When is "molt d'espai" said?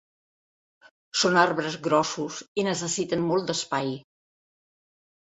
3.27-3.93